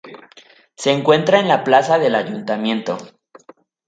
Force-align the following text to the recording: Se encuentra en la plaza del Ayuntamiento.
Se 0.77 0.89
encuentra 0.89 1.39
en 1.39 1.47
la 1.47 1.63
plaza 1.63 1.99
del 1.99 2.15
Ayuntamiento. 2.15 2.97